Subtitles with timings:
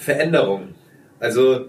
[0.00, 0.74] Veränderung.
[1.18, 1.66] Also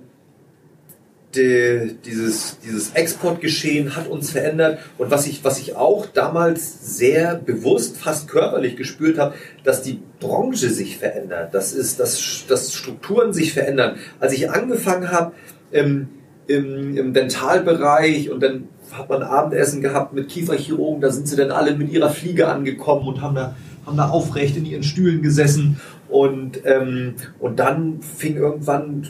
[1.36, 4.80] die, dieses, dieses Exportgeschehen hat uns verändert.
[4.98, 10.02] Und was ich, was ich auch damals sehr bewusst, fast körperlich gespürt habe, dass die
[10.20, 11.54] Branche sich verändert.
[11.54, 13.98] Das ist, dass, dass Strukturen sich verändern.
[14.20, 15.34] Als ich angefangen habe
[15.72, 16.10] im,
[16.48, 21.52] im, im Dentalbereich und dann hat man Abendessen gehabt mit Kieferchirurgen, da sind sie dann
[21.52, 23.56] alle mit ihrer Fliege angekommen und haben da,
[23.92, 25.80] haben da aufrecht in ihren Stühlen gesessen.
[26.10, 29.08] Und, ähm, und dann fing irgendwann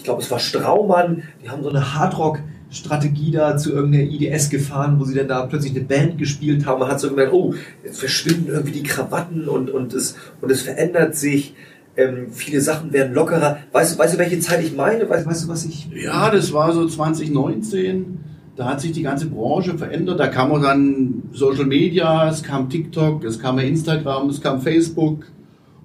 [0.00, 4.98] ich glaube, es war Straumann, die haben so eine Hardrock-Strategie da zu irgendeiner IDS gefahren,
[4.98, 6.80] wo sie dann da plötzlich eine Band gespielt haben.
[6.80, 7.54] Man hat so gemerkt, oh,
[7.84, 11.54] jetzt verschwinden irgendwie die Krawatten und, und, es, und es verändert sich.
[11.98, 13.58] Ähm, viele Sachen werden lockerer.
[13.72, 15.06] Weißt du, weißt du, welche Zeit ich meine?
[15.06, 15.90] Weißt, weißt du, was ich.
[15.92, 18.20] Ja, das war so 2019.
[18.60, 20.20] Da hat sich die ganze Branche verändert.
[20.20, 25.24] Da kam auch dann Social Media, es kam TikTok, es kam Instagram, es kam Facebook.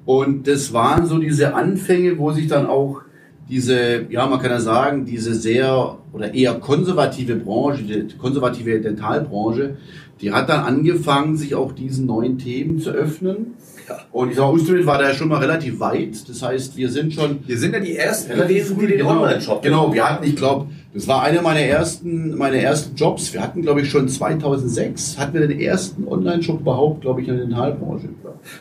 [0.05, 2.99] Und das waren so diese Anfänge, wo sich dann auch
[3.47, 9.77] diese, ja, man kann ja sagen, diese sehr oder eher konservative Branche, die konservative Dentalbranche,
[10.19, 13.53] die hat dann angefangen, sich auch diesen neuen Themen zu öffnen.
[13.87, 13.99] Ja.
[14.11, 16.27] Und ich sage, Ustromit war da schon mal relativ weit.
[16.27, 17.39] Das heißt, wir sind schon.
[17.47, 19.61] Wir sind ja die ersten gewesen, die den genau, Online-Shop.
[19.61, 23.33] Genau, wir hatten, ich glaube, das war einer meiner ersten, meine ersten Jobs.
[23.33, 27.35] Wir hatten, glaube ich, schon 2006 hatten wir den ersten Online-Shop überhaupt, glaube ich, in
[27.35, 28.07] der Dentalbranche.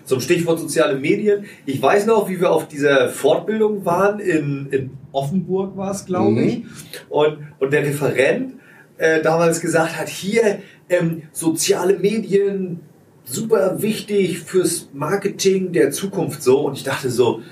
[0.05, 1.45] Zum Stichwort soziale Medien.
[1.65, 6.33] Ich weiß noch, wie wir auf dieser Fortbildung waren in, in Offenburg war es, glaube
[6.33, 6.49] mhm.
[6.49, 6.63] ich.
[7.09, 8.55] Und, und der Referent
[8.99, 12.81] äh, damals gesagt hat, hier ähm, soziale Medien,
[13.23, 16.67] super wichtig fürs Marketing der Zukunft so.
[16.67, 17.43] Und ich dachte so,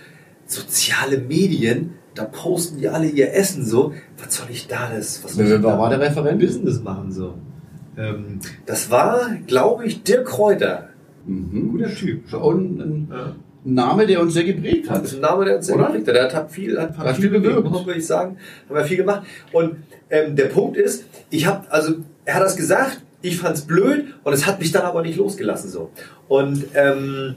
[0.44, 3.92] soziale Medien, da posten die alle ihr Essen so.
[4.22, 5.22] Was soll ich da das?
[5.24, 6.40] Was soll Wer war der Referent?
[6.40, 7.34] Business machen so.
[7.96, 10.88] Ähm, das war, glaube ich, Dirk Kräuter.
[11.26, 11.72] Mhm.
[11.72, 12.32] Guter Typ.
[12.34, 13.34] Und ein ja.
[13.64, 15.02] Name, der uns sehr geprägt hat.
[15.02, 15.86] Das ist ein Name, der uns sehr Oder?
[15.86, 16.14] geprägt hat.
[16.14, 18.36] Der hat viel, hat, hat, hat viel, viel bewirkt, würde ich sagen.
[18.68, 19.22] Haben wir viel gemacht.
[19.52, 19.76] Und
[20.10, 24.32] ähm, der Punkt ist, ich habe, also er hat das gesagt, ich fand's blöd und
[24.32, 25.90] es hat mich dann aber nicht losgelassen so.
[26.28, 27.36] Und ähm,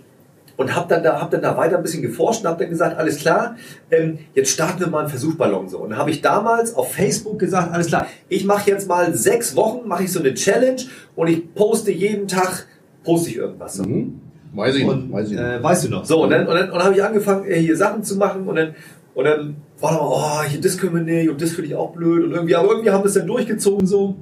[0.58, 2.98] und habe dann da hab dann da weiter ein bisschen geforscht und habe dann gesagt,
[2.98, 3.56] alles klar,
[3.92, 5.80] ähm, jetzt starten wir mal einen Versuchballon so.
[5.80, 9.88] Und habe ich damals auf Facebook gesagt, alles klar, ich mache jetzt mal sechs Wochen,
[9.88, 10.82] mache ich so eine Challenge
[11.16, 12.68] und ich poste jeden Tag
[13.04, 13.84] poste ich irgendwas so.
[13.84, 14.22] Mhm.
[14.54, 16.06] Weiß ich und, weiß ich äh, weißt du noch.
[16.06, 18.48] So und dann und dann, und dann habe ich angefangen äh, hier Sachen zu machen
[18.48, 18.76] und dann
[19.14, 21.76] und dann war da mal, oh, hier das können wir nicht und das finde ich
[21.76, 24.16] auch blöd und irgendwie aber irgendwie haben wir es dann durchgezogen so.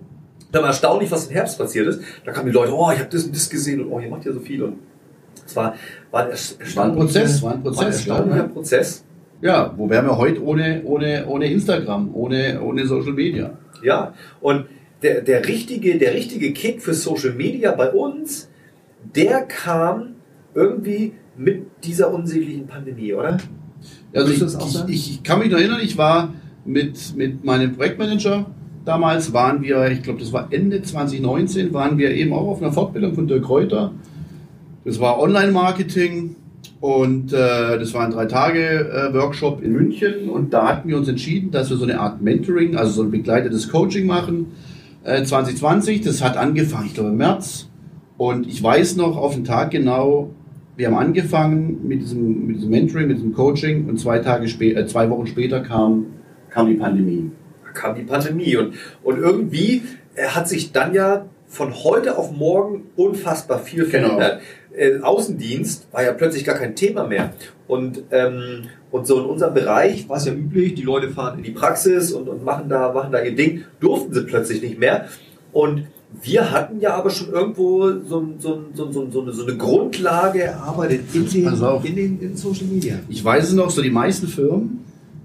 [0.51, 2.01] Dann war erstaunlich, was im Herbst passiert ist.
[2.25, 4.23] Da kamen die Leute, oh, ich habe das und das gesehen und oh, ihr macht
[4.25, 4.61] ja so viel.
[4.61, 4.77] Und
[5.45, 5.75] es war,
[6.11, 6.31] war, ein,
[6.75, 8.07] war ein Prozess, war ein Prozess.
[8.07, 8.53] War ein.
[8.53, 9.03] Prozess.
[9.41, 13.57] Ja, wo wären wir heute ohne, ohne, ohne Instagram, ohne, ohne Social Media?
[13.83, 14.65] Ja, und
[15.01, 18.49] der, der, richtige, der richtige Kick für Social Media bei uns,
[19.15, 20.15] der kam
[20.55, 23.37] irgendwie mit dieser unsäglichen Pandemie, oder?
[24.15, 26.33] Also ich, ich, ich, kann mich noch erinnern, ich war
[26.63, 28.45] mit, mit meinem Projektmanager
[28.85, 32.73] Damals waren wir, ich glaube, das war Ende 2019, waren wir eben auch auf einer
[32.73, 33.93] Fortbildung von Dirk Reuter.
[34.85, 36.35] Das war Online-Marketing
[36.79, 40.97] und äh, das war ein drei Tage äh, Workshop in München und da hatten wir
[40.97, 44.47] uns entschieden, dass wir so eine Art Mentoring, also so ein begleitetes Coaching machen.
[45.03, 47.69] Äh, 2020, das hat angefangen, ich glaube im März.
[48.17, 50.31] Und ich weiß noch auf den Tag genau,
[50.75, 54.81] wir haben angefangen mit diesem, mit diesem Mentoring, mit diesem Coaching und zwei Tage später,
[54.81, 56.07] äh, zwei Wochen später kam,
[56.49, 57.31] kam die Pandemie
[57.73, 58.55] kam die Pandemie.
[58.55, 59.83] Und, und irgendwie
[60.15, 64.07] äh, hat sich dann ja von heute auf morgen unfassbar viel genau.
[64.07, 64.39] verändert.
[64.39, 64.43] Genau.
[64.75, 67.33] Äh, Außendienst war ja plötzlich gar kein Thema mehr.
[67.67, 71.43] Und, ähm, und so in unserem Bereich war es ja üblich, die Leute fahren in
[71.43, 75.07] die Praxis und, und machen, da, machen da ihr Ding, durften sie plötzlich nicht mehr.
[75.51, 75.87] Und
[76.21, 80.43] wir hatten ja aber schon irgendwo so, so, so, so, so, eine, so eine Grundlage
[80.43, 81.53] erarbeitet in den,
[81.83, 82.99] in den in Social Media.
[83.09, 84.83] Ich weiß es noch, so die meisten Firmen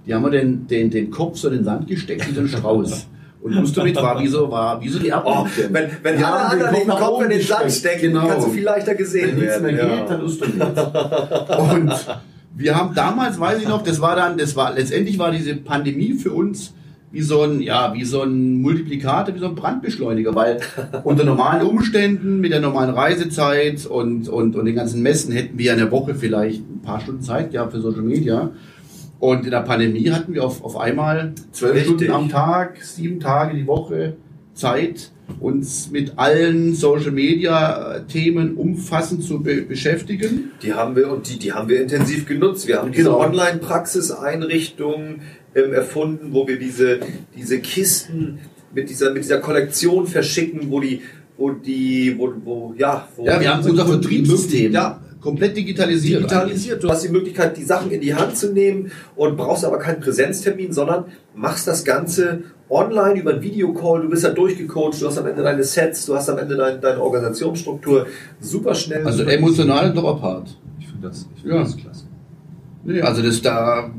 [0.09, 3.07] die haben wir den, den, den Kopf so in den Sand gesteckt wie ein Strauß.
[3.41, 5.39] Und Ustomit war wie so, war wie so die Erdbeere.
[5.39, 8.27] Oh, wenn wenn die alle anderen den Kopf, Kopf in den Sand stecken, genau.
[8.27, 9.65] kannst du viel leichter gesehen wenn werden.
[9.65, 10.01] Wenn nichts mehr ja.
[10.01, 10.63] geht, dann Ustomit.
[11.59, 12.19] Und
[12.57, 16.15] wir haben damals, weiß ich noch, das war dann, das war, letztendlich war diese Pandemie
[16.15, 16.75] für uns
[17.11, 20.61] wie so ein, ja, wie so ein Multiplikator, wie so ein Brandbeschleuniger, weil
[21.05, 25.73] unter normalen Umständen, mit der normalen Reisezeit und, und, und den ganzen Messen hätten wir
[25.73, 28.51] in der Woche vielleicht ein paar Stunden Zeit gehabt für Social Media.
[29.21, 33.57] Und in der Pandemie hatten wir auf, auf einmal zwölf Stunden am Tag, sieben Tage
[33.57, 34.17] die Woche
[34.55, 35.11] Zeit,
[35.41, 40.53] uns mit allen Social Media Themen umfassend zu be beschäftigen.
[40.63, 42.67] Die haben wir und die, die haben wir intensiv genutzt.
[42.67, 43.21] Wir haben diese genau.
[43.21, 45.21] Online-Praxiseinrichtung
[45.55, 47.01] ähm, erfunden, wo wir diese,
[47.37, 48.39] diese Kisten
[48.75, 51.03] mit dieser, mit dieser Kollektion verschicken, wo die,
[51.37, 54.73] wo die, wo, wo ja, wo ja, wir haben unser Vertriebssystem.
[54.73, 56.21] Ja, komplett digitalisiert.
[56.21, 56.83] Digitalisiert.
[56.83, 60.01] Du hast die Möglichkeit, die Sachen in die Hand zu nehmen und brauchst aber keinen
[60.01, 64.03] Präsenztermin, sondern machst das Ganze online über einen Videocall.
[64.03, 66.79] Du bist ja durchgecoacht, du hast am Ende deine Sets, du hast am Ende deine,
[66.79, 68.07] deine Organisationsstruktur
[68.41, 69.07] super schnell.
[69.07, 70.57] Also emotional apart.
[70.79, 71.63] Ich finde das, ich find ja.
[71.63, 72.05] das klasse.
[72.85, 73.91] Nee, also das da,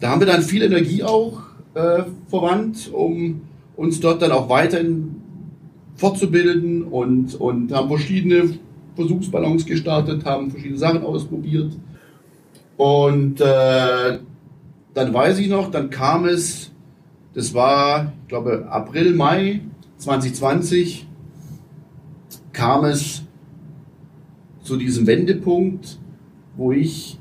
[0.00, 1.40] da haben wir dann viel Energie auch
[1.74, 3.42] äh, verwandt, um
[3.76, 5.16] uns dort dann auch weiterhin
[5.96, 8.58] fortzubilden und, und haben verschiedene
[8.94, 11.72] Versuchsballons gestartet, haben verschiedene Sachen ausprobiert.
[12.76, 14.18] Und äh,
[14.94, 16.72] dann weiß ich noch, dann kam es,
[17.34, 19.60] das war, ich glaube, April, Mai
[19.98, 21.06] 2020,
[22.52, 23.22] kam es
[24.62, 25.98] zu diesem Wendepunkt,
[26.56, 27.18] wo ich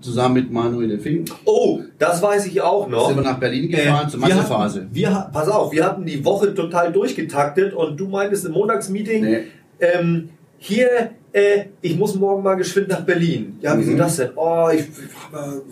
[0.00, 1.30] zusammen mit Manuel Fink.
[1.46, 3.08] Oh, das weiß ich auch noch.
[3.08, 4.86] Sind wir nach Berlin gefahren äh, zur Massephase.
[4.92, 9.24] Wir, wir, pass auf, wir hatten die Woche total durchgetaktet und du meintest im Montagsmeeting,
[9.24, 9.38] nee.
[9.80, 10.28] ähm,
[10.66, 13.58] hier, äh, ich muss morgen mal geschwind nach Berlin.
[13.60, 13.98] Ja, wieso mhm.
[13.98, 14.30] das denn?
[14.34, 15.62] Oh, ich, ich habe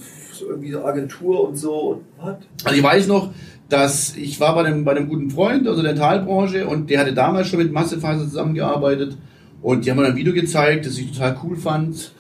[0.47, 2.37] irgendwie so Agentur und so und was?
[2.65, 3.31] Also ich weiß noch,
[3.71, 7.15] dass ich war bei einem, bei einem guten Freund aus der Dentalbranche und der hatte
[7.15, 9.17] damals schon mit Massephase zusammengearbeitet
[9.63, 12.13] und die haben mir ein Video gezeigt, das ich total cool fand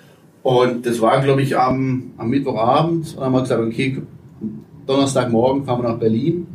[0.43, 3.17] und das war, glaube ich, am, am Mittwochabend.
[3.17, 4.03] Und haben wir gesagt, okay,
[4.87, 6.47] Donnerstagmorgen fahren wir nach Berlin.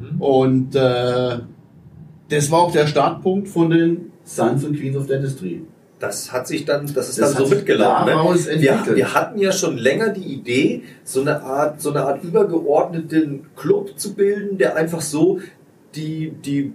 [0.00, 0.20] Mhm.
[0.20, 1.38] Und äh,
[2.28, 5.62] das war auch der Startpunkt von den Sons und Queens of Dentistry.
[5.98, 8.06] Das hat sich dann, das ist das dann so mitgelaufen.
[8.06, 8.60] Ne?
[8.60, 13.46] Wir, wir, hatten ja schon länger die Idee, so eine Art, so eine Art übergeordneten
[13.54, 15.38] Club zu bilden, der einfach so
[15.94, 16.72] die, die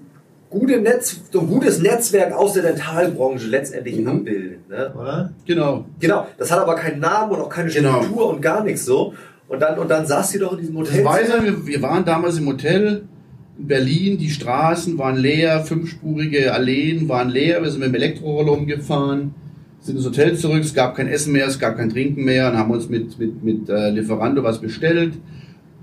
[0.50, 4.08] gute Netz, so ein gutes Netzwerk aus der Dentalbranche letztendlich mhm.
[4.08, 4.70] abbildet.
[4.70, 4.94] Ne?
[4.98, 5.34] Oder?
[5.46, 5.86] Genau.
[6.00, 6.28] Genau.
[6.38, 7.98] Das hat aber keinen Namen und auch keine genau.
[7.98, 8.30] Struktur genau.
[8.30, 9.14] und gar nichts so.
[9.50, 11.00] Und dann, und dann saß sie doch in diesem Hotel.
[11.00, 13.04] Ich weiß ja, wir, wir waren damals im Hotel
[13.60, 18.52] in Berlin, die Straßen waren leer, fünfspurige Alleen waren leer, wir sind mit dem Elektroroller
[18.54, 19.34] umgefahren,
[19.82, 22.58] sind ins Hotel zurück, es gab kein Essen mehr, es gab kein Trinken mehr und
[22.58, 25.14] haben uns mit, mit, mit äh, Lieferando was bestellt.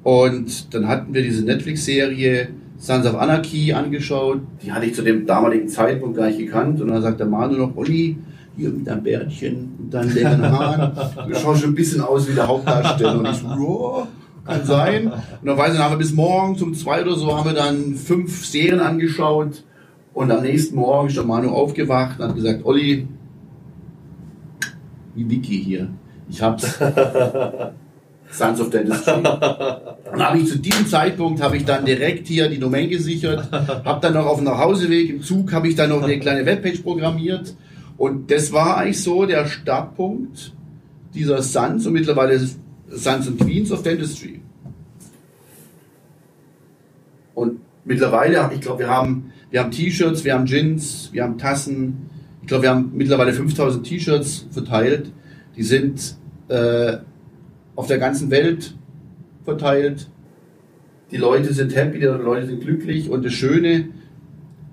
[0.02, 4.40] Und dann hatten wir diese Netflix-Serie Sons of Anarchy angeschaut.
[4.62, 6.80] Die hatte ich zu dem damaligen Zeitpunkt gar nicht gekannt.
[6.80, 8.18] Und dann sagt der Manu noch, Olli,
[8.56, 10.92] hier mit deinem Bärtchen und deinen längeren Haaren.
[11.28, 13.18] Du schaust schon ein bisschen aus wie der Hauptdarsteller.
[13.18, 14.06] Und ich so,
[14.44, 15.12] kann sein.
[15.12, 17.54] Und dann weiß ich, dann haben wir bis morgen um zwei oder so haben wir
[17.54, 19.64] dann fünf Serien angeschaut.
[20.12, 23.08] Und am nächsten Morgen ist der Manu aufgewacht und hat gesagt, Olli,
[25.14, 25.88] wie Wiki hier.
[26.28, 26.78] Ich hab's.
[28.30, 29.12] Sons of Dentistry.
[29.14, 34.00] Und habe ich zu diesem Zeitpunkt habe ich dann direkt hier die Domain gesichert, habe
[34.00, 37.54] dann noch auf dem Nachhauseweg im Zug habe ich dann noch eine kleine Webpage programmiert
[37.96, 40.52] und das war eigentlich so der Startpunkt
[41.14, 42.40] dieser Sons und mittlerweile
[42.96, 44.40] Sons und Queens of Dentistry.
[47.34, 52.10] Und mittlerweile, ich glaube, wir haben wir haben T-Shirts, wir haben Gins, wir haben Tassen.
[52.40, 55.12] Ich glaube, wir haben mittlerweile 5000 T-Shirts verteilt.
[55.56, 56.16] Die sind
[56.48, 56.96] äh,
[57.76, 58.74] auf der ganzen Welt
[59.44, 60.10] verteilt.
[61.12, 63.90] Die Leute sind happy, die Leute sind glücklich und das Schöne,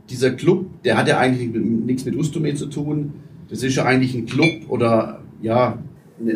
[0.10, 3.14] dieser Club, der hat ja eigentlich nichts mit Ustomed zu tun.
[3.52, 5.78] Das ist ja eigentlich ein Club oder ja,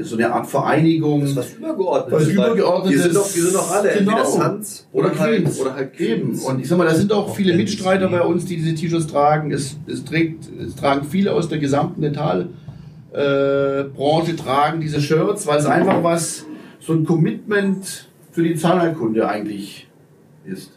[0.02, 1.22] so eine Art Vereinigung.
[1.22, 2.28] Das ist was Übergeordnetes.
[2.28, 2.98] Was Übergeordnetes.
[2.98, 4.12] Wir sind doch, wir sind doch alle genau.
[4.12, 5.60] entweder Sans oder, oder halt, Queens.
[5.60, 6.44] Oder halt Queens.
[6.44, 9.52] Und ich sag mal, da sind auch viele Mitstreiter bei uns, die diese T-Shirts tragen.
[9.52, 12.52] Es, es, trägt, es tragen viele aus der gesamten Dentalbranche
[14.32, 16.46] äh, tragen diese Shirts, weil es einfach was
[16.80, 19.88] so ein Commitment für die Zahnheilkunde eigentlich
[20.46, 20.75] ist.